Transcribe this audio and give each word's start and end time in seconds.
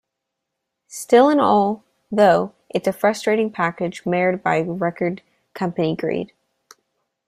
Still 0.87 1.29
and 1.29 1.39
all, 1.39 1.85
though, 2.11 2.55
it's 2.71 2.87
a 2.87 2.91
frustrating 2.91 3.51
package 3.51 4.03
marred 4.03 4.41
by 4.41 4.61
record 4.61 5.21
company 5.53 5.95
greed. 5.95 6.33